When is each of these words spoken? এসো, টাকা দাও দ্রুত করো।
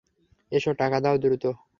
এসো, 0.51 0.71
টাকা 0.73 0.97
দাও 0.99 1.15
দ্রুত 1.17 1.43
করো। 1.45 1.61